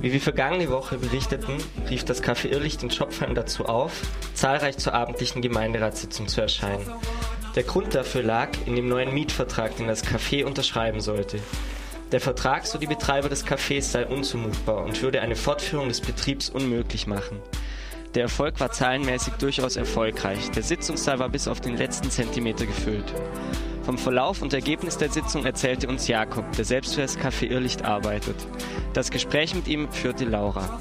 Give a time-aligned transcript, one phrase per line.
[0.00, 1.56] Wie wir vergangene Woche berichteten,
[1.90, 3.92] rief das Café Irrlicht den Schopfheim dazu auf,
[4.32, 6.86] zahlreich zur abendlichen Gemeinderatssitzung zu erscheinen.
[7.56, 11.40] Der Grund dafür lag in dem neuen Mietvertrag, den das Café unterschreiben sollte.
[12.12, 16.48] Der Vertrag, so die Betreiber des Cafés, sei unzumutbar und würde eine Fortführung des Betriebs
[16.48, 17.40] unmöglich machen.
[18.14, 20.50] Der Erfolg war zahlenmäßig durchaus erfolgreich.
[20.52, 23.04] Der Sitzungssaal war bis auf den letzten Zentimeter gefüllt.
[23.82, 27.84] Vom Verlauf und Ergebnis der Sitzung erzählte uns Jakob, der selbst für das Café Irrlicht
[27.84, 28.36] arbeitet.
[28.94, 30.80] Das Gespräch mit ihm führte Laura.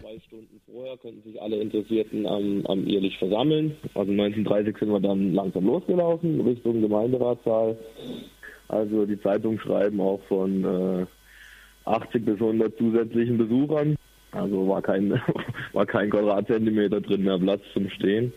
[0.00, 3.76] Zwei Stunden vorher konnten sich alle Interessierten am, am Irrlicht versammeln.
[3.94, 7.76] Also 19.30 sind wir dann langsam losgelaufen Richtung Gemeinderatssaal.
[8.68, 11.06] Also die Zeitungen schreiben auch von äh,
[11.86, 13.96] 80 bis 100 zusätzlichen Besuchern.
[14.32, 15.20] Also war kein,
[15.72, 18.32] war kein Quadratzentimeter drin mehr Platz zum Stehen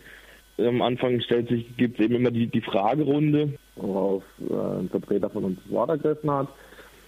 [0.58, 5.30] am Anfang stellt sich, gibt es eben immer die, die Fragerunde, worauf äh, ein Vertreter
[5.30, 6.48] von uns das Wort ergriffen hat.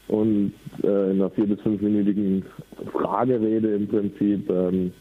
[0.08, 2.44] Und äh, in einer vier- bis fünfminütigen
[2.92, 4.92] Fragerede im Prinzip ähm,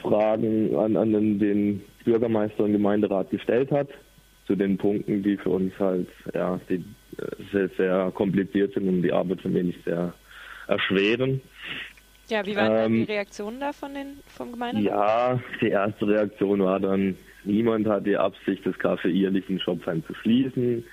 [0.00, 3.88] Fragen an, an den Bürgermeister und Gemeinderat gestellt hat,
[4.46, 6.84] zu den Punkten, die für uns halt ja, die,
[7.18, 10.12] äh, sehr, sehr kompliziert sind und die Arbeit ein wenig sehr
[10.68, 11.40] erschweren.
[12.28, 14.84] Ja, wie waren ähm, die Reaktionen da von den, vom Gemeinderat?
[14.84, 20.14] Ja, die erste Reaktion war dann, Niemand hat die Absicht, das Café Ehrlichen Shopheim zu
[20.14, 20.84] schließen.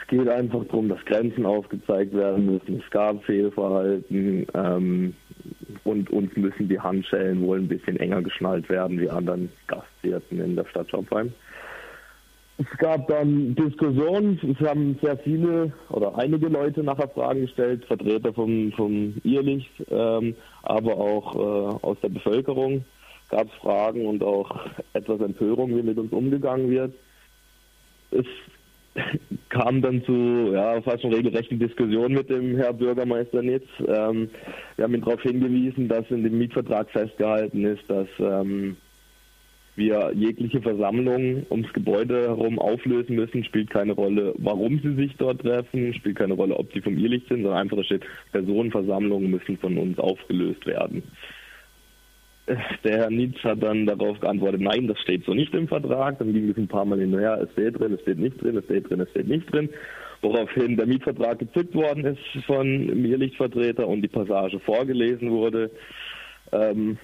[0.00, 2.82] Es geht einfach darum, dass Grenzen aufgezeigt werden müssen.
[2.84, 5.14] Es gab Fehlverhalten ähm,
[5.84, 10.56] und uns müssen die Handschellen wohl ein bisschen enger geschnallt werden wie anderen Gastwirten in
[10.56, 11.32] der Stadt Schopfheim.
[12.62, 18.32] Es gab dann Diskussionen, es haben sehr viele oder einige Leute nachher Fragen gestellt, Vertreter
[18.32, 22.84] vom, vom Irrlicht, ähm, aber auch äh, aus der Bevölkerung
[23.30, 26.94] gab es Fragen und auch etwas Empörung, wie mit uns umgegangen wird.
[28.10, 28.26] Es
[29.48, 33.66] kam dann zu ja, fast schon regelrechten Diskussionen mit dem Herr Bürgermeister Nitz.
[33.80, 34.28] Ähm,
[34.76, 38.76] wir haben ihn darauf hingewiesen, dass in dem Mietvertrag festgehalten ist, dass ähm,
[39.74, 43.44] wir jegliche Versammlung ums Gebäude herum auflösen müssen.
[43.44, 47.28] Spielt keine Rolle, warum sie sich dort treffen, spielt keine Rolle, ob sie vom Irrlicht
[47.28, 51.02] sind, sondern einfach steht, Personenversammlungen müssen von uns aufgelöst werden.
[52.84, 56.18] Der Herr Nietz hat dann darauf geantwortet, nein, das steht so nicht im Vertrag.
[56.18, 58.64] Dann ging es ein paar Mal hinterher, es steht drin, es steht nicht drin, es
[58.64, 59.70] steht drin, es steht nicht drin.
[60.20, 65.70] Woraufhin der Mietvertrag gezückt worden ist von Mirlichtvertreter und die Passage vorgelesen wurde,
[66.52, 66.98] ähm,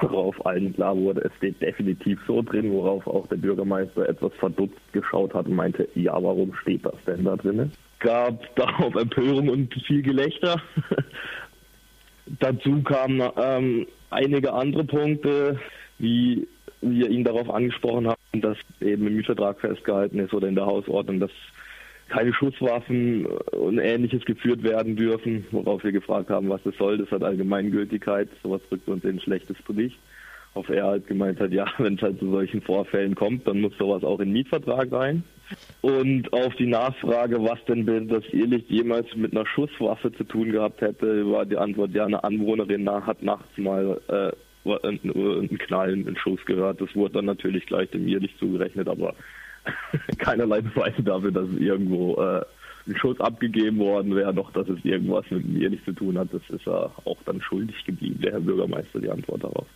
[0.00, 4.80] worauf allen klar wurde, es steht definitiv so drin, worauf auch der Bürgermeister etwas verdutzt
[4.92, 7.72] geschaut hat und meinte, ja, warum steht das denn da drin?
[7.98, 10.60] Gab darauf Empörung und viel Gelächter.
[12.40, 15.58] Dazu kam ähm, einige andere Punkte,
[15.98, 16.46] wie
[16.80, 21.20] wir ihn darauf angesprochen haben, dass eben im Mietvertrag festgehalten ist oder in der Hausordnung,
[21.20, 21.30] dass
[22.08, 26.98] keine Schusswaffen und ähnliches geführt werden dürfen, worauf wir gefragt haben, was das soll.
[26.98, 29.98] Das hat Allgemeingültigkeit, sowas drückt uns in ein schlechtes Bericht.
[30.54, 33.76] Auf er halt gemeint hat, ja, wenn es halt zu solchen Vorfällen kommt, dann muss
[33.78, 35.22] sowas auch in den Mietvertrag rein.
[35.80, 40.80] Und auf die Nachfrage, was denn das Irrlicht jemals mit einer Schusswaffe zu tun gehabt
[40.80, 44.32] hätte, war die Antwort, ja, eine Anwohnerin hat nachts mal äh,
[44.82, 46.80] einen Knallen, einen Schuss gehört.
[46.80, 49.14] Das wurde dann natürlich gleich dem Irrlicht zugerechnet, aber
[50.18, 52.44] keinerlei Beweise dafür, dass irgendwo äh,
[52.86, 56.28] ein Schuss abgegeben worden wäre, noch dass es irgendwas mit mir nicht zu tun hat.
[56.32, 59.66] Das ist er auch dann schuldig geblieben, der Herr Bürgermeister, die Antwort darauf.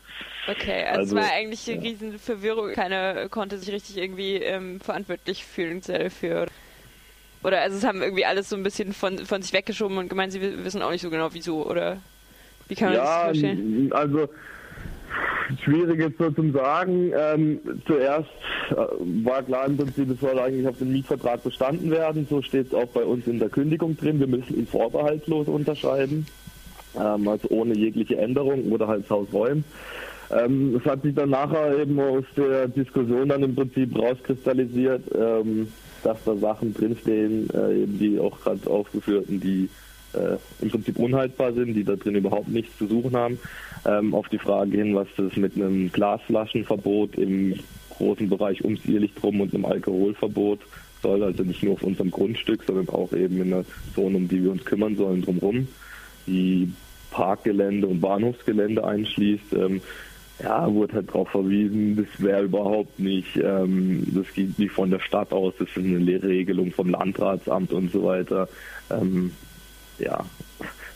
[0.48, 1.82] Okay, also, also es war eigentlich eine ja.
[1.82, 2.72] riesen Verwirrung.
[2.72, 6.46] Keiner konnte sich richtig irgendwie ähm, verantwortlich fühlen dafür.
[7.44, 10.32] Oder also es haben irgendwie alles so ein bisschen von, von sich weggeschoben und gemeint,
[10.32, 11.98] sie wissen auch nicht so genau wieso, oder
[12.68, 13.92] wie kann man ja, das vorstellen?
[13.92, 14.28] Also
[15.62, 17.12] schwierig jetzt so zum Sagen.
[17.16, 18.28] Ähm, zuerst
[18.70, 18.76] äh,
[19.24, 22.26] war klar im Prinzip, es soll eigentlich auf den Mietvertrag bestanden werden.
[22.28, 24.20] So steht es auch bei uns in der Kündigung drin.
[24.20, 26.26] Wir müssen ihn vorbehaltlos unterschreiben,
[26.96, 29.64] ähm, also ohne jegliche Änderung oder halt das Haus räumen.
[30.30, 35.68] Ähm, es hat sich dann nachher eben aus der Diskussion dann im Prinzip rauskristallisiert, ähm,
[36.02, 39.68] dass da Sachen drinstehen, äh, eben die auch gerade aufgeführten, die
[40.14, 43.38] äh, im Prinzip unhaltbar sind, die da drin überhaupt nichts zu suchen haben.
[43.84, 47.58] Ähm, auf die Frage hin, was das mit einem Glasflaschenverbot im
[47.90, 50.60] großen Bereich ums Irrlicht rum und einem Alkoholverbot
[51.02, 53.64] soll, also nicht nur auf unserem Grundstück, sondern auch eben in der
[53.94, 55.68] Zone, um die wir uns kümmern sollen, drumherum,
[56.26, 56.72] die
[57.10, 59.52] Parkgelände und Bahnhofsgelände einschließt.
[59.54, 59.80] Ähm,
[60.42, 64.98] ja, wurde halt darauf verwiesen, das wäre überhaupt nicht, ähm, das geht nicht von der
[64.98, 68.48] Stadt aus, das ist eine Regelung vom Landratsamt und so weiter.
[68.90, 69.32] Ähm,
[70.02, 70.24] ja,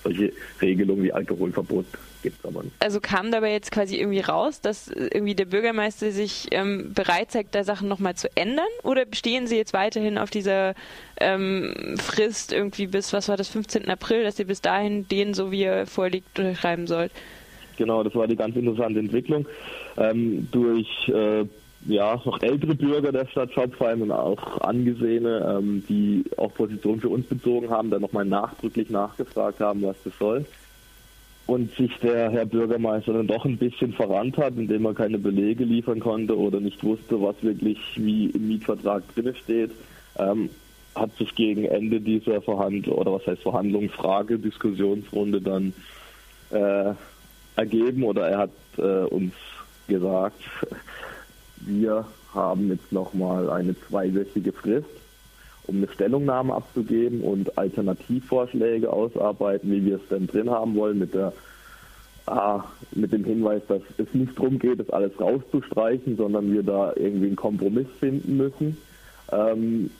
[0.04, 1.86] solche Regelungen wie Alkoholverbot
[2.22, 2.74] gibt es aber nicht.
[2.80, 7.54] Also kam dabei jetzt quasi irgendwie raus, dass irgendwie der Bürgermeister sich ähm, bereit zeigt,
[7.54, 8.66] da Sachen nochmal zu ändern?
[8.82, 10.74] Oder bestehen Sie jetzt weiterhin auf dieser
[11.20, 13.88] ähm, Frist irgendwie bis, was war das, 15.
[13.88, 17.12] April, dass ihr bis dahin den, so wie er vorliegt, unterschreiben sollt?
[17.76, 19.46] Genau, das war die ganz interessante Entwicklung.
[19.96, 21.44] Ähm, durch äh,
[21.88, 27.08] ja, noch ältere Bürger der Stadt Schopfheim und auch angesehene, ähm, die auch Position für
[27.08, 30.44] uns bezogen haben, dann nochmal nachdrücklich nachgefragt haben, was das soll.
[31.46, 35.64] Und sich der Herr Bürgermeister dann doch ein bisschen verrannt hat, indem er keine Belege
[35.64, 39.70] liefern konnte oder nicht wusste, was wirklich wie im Mietvertrag drin steht,
[40.18, 40.50] ähm,
[40.96, 45.72] hat sich gegen Ende dieser Verhandlung oder was heißt Verhandlungsfrage, Diskussionsrunde dann
[46.50, 46.94] äh,
[47.54, 49.32] ergeben oder er hat äh, uns
[49.86, 50.42] gesagt,
[51.60, 52.04] wir
[52.34, 54.86] haben jetzt nochmal eine zweiwöchige Frist,
[55.66, 61.14] um eine Stellungnahme abzugeben und Alternativvorschläge ausarbeiten, wie wir es denn drin haben wollen, mit
[61.14, 61.32] der
[62.28, 66.92] Ah, mit dem Hinweis, dass es nicht darum geht, das alles rauszustreichen, sondern wir da
[66.96, 68.76] irgendwie einen Kompromiss finden müssen.
[69.30, 69.90] Ähm,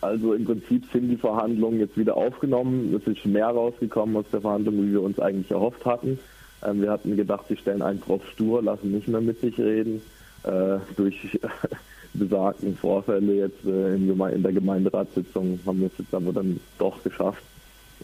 [0.00, 2.94] also im Prinzip sind die Verhandlungen jetzt wieder aufgenommen.
[2.94, 6.18] Es ist mehr rausgekommen aus der Verhandlung, wie wir uns eigentlich erhofft hatten.
[6.64, 10.00] Ähm, wir hatten gedacht, sie stellen einen drauf stur, lassen nicht mehr mit sich reden
[10.44, 11.38] äh, durch
[12.14, 17.42] besagten Vorfälle jetzt äh, in, der Gemeinderatssitzung haben wir es jetzt aber dann doch geschafft,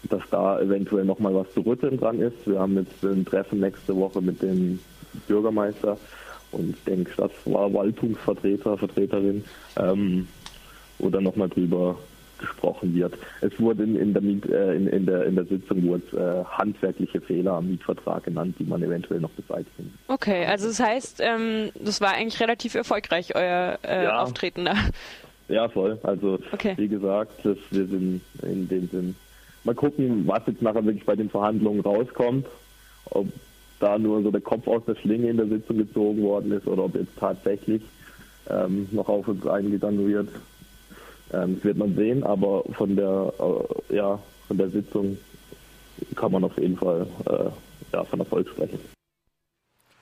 [0.08, 2.46] dass da eventuell nochmal was zu rütteln dran ist.
[2.46, 4.80] Wir haben jetzt ein Treffen nächste Woche mit dem
[5.28, 5.98] Bürgermeister
[6.52, 9.44] und denke Stadtverwaltungsvertreter, Vertreterin,
[9.76, 10.28] ähm,
[10.98, 11.96] wo dann nochmal drüber
[12.40, 13.14] gesprochen wird.
[13.40, 17.20] Es wurde in, in, der, äh, in, in, der, in der Sitzung wurde, äh, handwerkliche
[17.20, 19.94] Fehler am Mietvertrag genannt, die man eventuell noch beseitigen.
[20.08, 24.22] Okay, also das heißt, ähm, das war eigentlich relativ erfolgreich, euer äh, ja.
[24.22, 24.74] Auftreten da.
[25.48, 25.98] Ja, voll.
[26.02, 26.74] Also okay.
[26.76, 29.16] wie gesagt, das, wir sind in dem Sinn.
[29.64, 32.46] Mal gucken, was jetzt nachher wirklich bei den Verhandlungen rauskommt.
[33.06, 33.26] Ob
[33.80, 36.84] da nur so der Kopf aus der Schlinge in der Sitzung gezogen worden ist oder
[36.84, 37.82] ob jetzt tatsächlich
[38.48, 40.28] ähm, noch auf uns eingegangen wird.
[41.32, 44.18] Ähm, das wird man sehen, aber von der, äh, ja,
[44.48, 45.18] von der Sitzung
[46.16, 47.50] kann man auf jeden Fall äh,
[47.92, 48.78] ja, von Erfolg sprechen.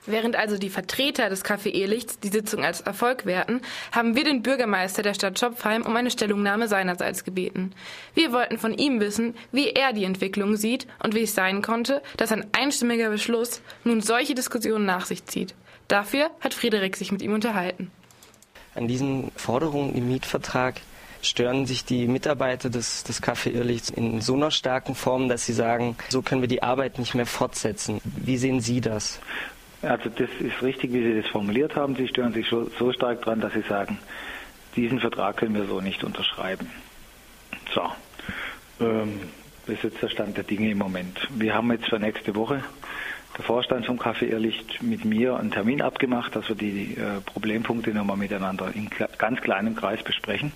[0.07, 3.61] Während also die Vertreter des Café Ehrlichts die Sitzung als Erfolg werten,
[3.93, 7.73] haben wir den Bürgermeister der Stadt Schopfheim um eine Stellungnahme seinerseits gebeten.
[8.15, 12.01] Wir wollten von ihm wissen, wie er die Entwicklung sieht und wie es sein konnte,
[12.17, 15.55] dass ein einstimmiger Beschluss nun solche Diskussionen nach sich zieht.
[15.89, 17.91] Dafür hat Friederik sich mit ihm unterhalten.
[18.75, 20.81] An diesen Forderungen im Mietvertrag
[21.23, 25.53] stören sich die Mitarbeiter des, des Café Irrlichts in so einer starken Form, dass sie
[25.53, 28.01] sagen, so können wir die Arbeit nicht mehr fortsetzen.
[28.05, 29.21] Wie sehen Sie das?
[29.83, 31.95] Also das ist richtig, wie Sie das formuliert haben.
[31.95, 33.99] Sie stören sich so, stark dran, dass Sie sagen,
[34.75, 36.71] diesen Vertrag können wir so nicht unterschreiben.
[37.75, 37.83] So,
[38.81, 39.21] ähm,
[39.67, 41.29] das ist jetzt der Stand der Dinge im Moment.
[41.31, 42.63] Wir haben jetzt für nächste Woche
[43.37, 47.93] der Vorstand vom Café Irrlicht mit mir einen Termin abgemacht, dass wir die äh, Problempunkte
[47.93, 50.53] nochmal miteinander in ganz kleinem Kreis besprechen.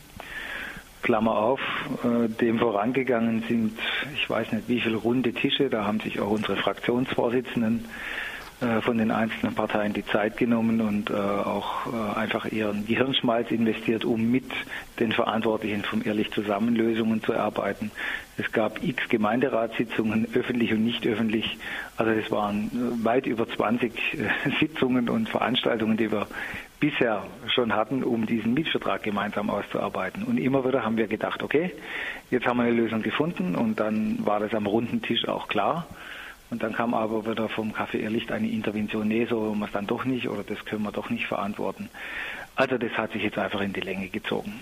[1.03, 1.61] Klammer auf,
[2.05, 3.79] äh, dem vorangegangen sind,
[4.15, 8.32] ich weiß nicht wie viele runde Tische, da haben sich auch unsere Fraktionsvorsitzenden äh,
[8.83, 14.05] von den einzelnen Parteien die Zeit genommen und äh, auch äh, einfach ihren Gehirnschmalz investiert,
[14.05, 14.45] um mit
[15.01, 17.91] den Verantwortlichen vom Ehrlich zusammen Lösungen zu erarbeiten.
[18.39, 21.59] Es gab x Gemeinderatssitzungen, öffentlich und nicht öffentlich.
[21.97, 23.93] Also es waren äh, weit über 20
[24.61, 26.27] Sitzungen und Veranstaltungen, die wir
[26.83, 27.23] bisher
[27.55, 30.25] schon hatten, um diesen Mietvertrag gemeinsam auszuarbeiten.
[30.25, 31.71] Und immer wieder haben wir gedacht, okay,
[32.31, 35.87] jetzt haben wir eine Lösung gefunden und dann war das am runden Tisch auch klar.
[36.53, 39.73] Und dann kam aber wieder vom Café Irrlicht eine Intervention, nee, so machen wir es
[39.73, 41.89] dann doch nicht oder das können wir doch nicht verantworten.
[42.57, 44.61] Also das hat sich jetzt einfach in die Länge gezogen.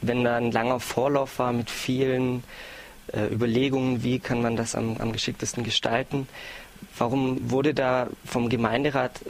[0.00, 2.42] Wenn da ein langer Vorlauf war mit vielen
[3.12, 6.26] äh, Überlegungen, wie kann man das am, am geschicktesten gestalten,
[6.96, 9.20] warum wurde da vom Gemeinderat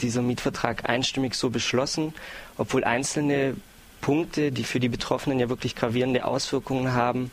[0.00, 2.14] dieser Mietvertrag einstimmig so beschlossen,
[2.58, 3.54] obwohl einzelne
[4.00, 7.30] Punkte, die für die Betroffenen ja wirklich gravierende Auswirkungen haben,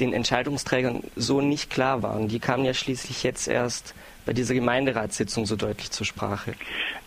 [0.00, 2.28] den Entscheidungsträgern so nicht klar waren.
[2.28, 3.94] Die kamen ja schließlich jetzt erst
[4.26, 6.54] bei dieser Gemeinderatssitzung so deutlich zur Sprache.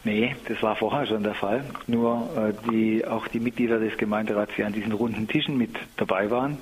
[0.04, 1.64] Nee, das war vorher schon der Fall.
[1.88, 6.30] Nur äh, die, auch die Mitglieder des Gemeinderats, die an diesen runden Tischen mit dabei
[6.30, 6.60] waren,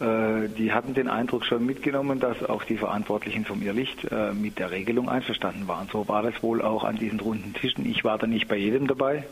[0.00, 4.58] äh, die hatten den Eindruck schon mitgenommen, dass auch die Verantwortlichen vom Irrlicht äh, mit
[4.58, 5.88] der Regelung einverstanden waren.
[5.92, 7.86] So war das wohl auch an diesen runden Tischen.
[7.86, 9.24] Ich war da nicht bei jedem dabei,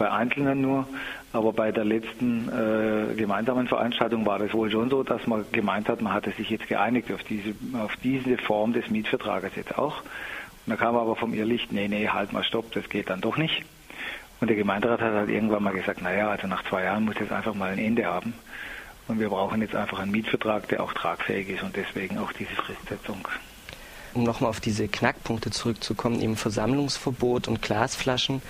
[0.00, 0.88] bei Einzelnen nur,
[1.34, 5.90] aber bei der letzten äh, gemeinsamen Veranstaltung war das wohl schon so, dass man gemeint
[5.90, 9.98] hat, man hatte sich jetzt geeinigt auf diese, auf diese Form des Mietvertrages jetzt auch.
[10.00, 13.36] Und da kam aber vom Irrlicht, nee, nee, halt mal stopp, das geht dann doch
[13.36, 13.62] nicht.
[14.40, 17.32] Und der Gemeinderat hat halt irgendwann mal gesagt, naja, also nach zwei Jahren muss jetzt
[17.32, 18.32] einfach mal ein Ende haben.
[19.06, 22.54] Und wir brauchen jetzt einfach einen Mietvertrag, der auch tragfähig ist und deswegen auch diese
[22.54, 23.28] Fristsetzung.
[24.14, 28.42] Um nochmal auf diese Knackpunkte zurückzukommen, eben Versammlungsverbot und Glasflaschen,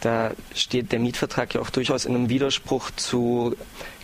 [0.00, 3.56] da steht der Mietvertrag ja auch durchaus in einem Widerspruch zu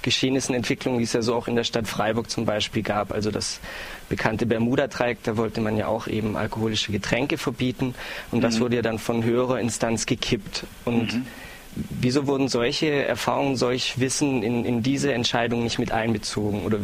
[0.03, 3.13] Geschehnissen, Entwicklungen, die es ja so auch in der Stadt Freiburg zum Beispiel gab.
[3.13, 3.61] Also das
[4.09, 7.95] bekannte Bermuda-Dreieck, da wollte man ja auch eben alkoholische Getränke verbieten
[8.31, 8.43] und mhm.
[8.43, 10.65] das wurde ja dann von höherer Instanz gekippt.
[10.85, 11.27] Und mhm.
[11.75, 16.65] wieso wurden solche Erfahrungen, solch Wissen in, in diese Entscheidung nicht mit einbezogen?
[16.65, 16.81] Oder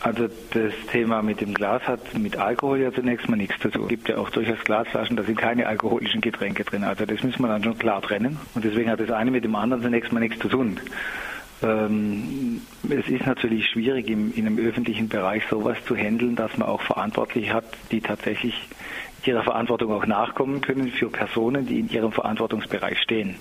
[0.00, 3.82] also das Thema mit dem Glas hat mit Alkohol ja zunächst mal nichts zu tun.
[3.82, 6.84] Es gibt ja auch durchaus Glasflaschen, da sind keine alkoholischen Getränke drin.
[6.84, 8.38] Also das müssen wir dann schon klar trennen.
[8.54, 10.78] Und deswegen hat das eine mit dem anderen zunächst mal nichts zu tun.
[11.62, 16.82] Ähm, es ist natürlich schwierig, in einem öffentlichen Bereich sowas zu handeln, dass man auch
[16.82, 18.54] Verantwortliche hat, die tatsächlich
[19.24, 23.34] ihrer Verantwortung auch nachkommen können für Personen, die in ihrem Verantwortungsbereich stehen.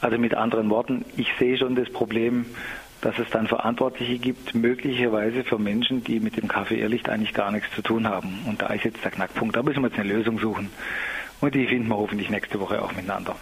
[0.00, 2.46] Also mit anderen Worten, ich sehe schon das Problem,
[3.02, 7.68] dass es dann Verantwortliche gibt, möglicherweise für Menschen, die mit dem Kaffee-Irrlicht eigentlich gar nichts
[7.74, 8.38] zu tun haben.
[8.46, 9.56] Und da ist jetzt der Knackpunkt.
[9.56, 10.70] Da müssen wir jetzt eine Lösung suchen.
[11.40, 13.34] Und die finden wir hoffentlich nächste Woche auch miteinander.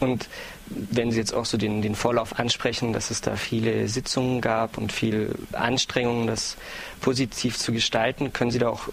[0.00, 0.28] Und
[0.66, 4.78] wenn Sie jetzt auch so den, den Vorlauf ansprechen, dass es da viele Sitzungen gab
[4.78, 6.56] und viel Anstrengungen, das
[7.02, 8.88] positiv zu gestalten, können Sie da auch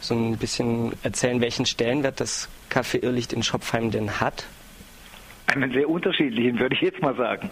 [0.00, 4.46] so ein bisschen erzählen, welchen Stellenwert das Kaffee-Irrlicht in Schopfheim denn hat?
[5.54, 7.50] Einen sehr unterschiedlichen, würde ich jetzt mal sagen.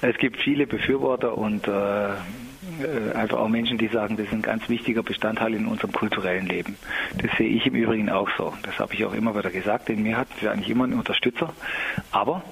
[0.00, 4.42] Es gibt viele Befürworter und äh, äh, einfach auch Menschen, die sagen, das ist ein
[4.42, 6.76] ganz wichtiger Bestandteil in unserem kulturellen Leben.
[7.20, 8.52] Das sehe ich im Übrigen auch so.
[8.62, 11.52] Das habe ich auch immer wieder gesagt, denn mir hat es eigentlich immer einen Unterstützer.
[12.12, 12.44] Aber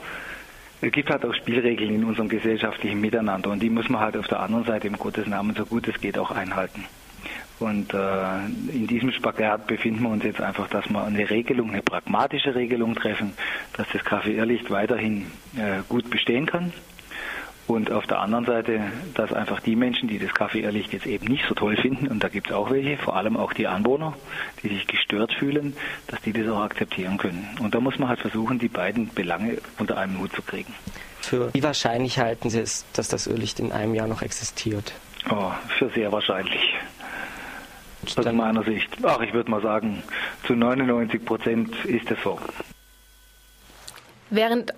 [0.81, 4.29] es gibt halt auch Spielregeln in unserem gesellschaftlichen Miteinander und die muss man halt auf
[4.29, 6.85] der anderen Seite im Gottes Namen so gut es geht auch einhalten.
[7.61, 8.39] Und äh,
[8.73, 12.95] in diesem Spagat befinden wir uns jetzt einfach, dass wir eine Regelung, eine pragmatische Regelung
[12.95, 13.35] treffen,
[13.75, 15.27] dass das Kaffee Irrlicht weiterhin
[15.57, 16.73] äh, gut bestehen kann.
[17.67, 18.81] Und auf der anderen Seite,
[19.15, 22.25] dass einfach die Menschen, die das Kaffee Irrlicht jetzt eben nicht so toll finden, und
[22.25, 24.15] da gibt es auch welche, vor allem auch die Anwohner,
[24.63, 25.77] die sich gestört fühlen,
[26.09, 27.47] dass die das auch akzeptieren können.
[27.61, 30.75] Und da muss man halt versuchen, die beiden Belange unter einem Hut zu kriegen.
[31.21, 34.95] Für wie wahrscheinlich halten Sie es, dass das Irrlicht in einem Jahr noch existiert?
[35.31, 36.75] Oh, für sehr wahrscheinlich
[38.19, 38.91] aus meiner Sicht.
[39.03, 40.03] Ach, ich würde mal sagen,
[40.47, 42.39] zu 99 Prozent ist es so.
[44.31, 44.73] Während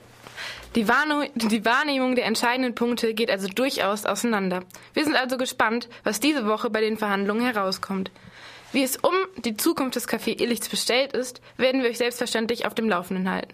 [0.74, 4.64] die, die Wahrnehmung der entscheidenden Punkte geht also durchaus auseinander.
[4.94, 8.10] Wir sind also gespannt, was diese Woche bei den Verhandlungen herauskommt.
[8.72, 9.12] Wie es um
[9.44, 13.50] die Zukunft des Café Illichts bestellt ist, werden wir euch selbstverständlich auf dem Laufenden halten.